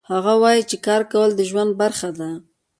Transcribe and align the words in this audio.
هغه 0.11 0.33
وایي 0.41 0.63
چې 0.69 0.77
کار 0.85 1.01
کول 1.11 1.29
د 1.35 1.41
ژوند 1.49 1.71
برخه 1.81 2.09
ده 2.19 2.29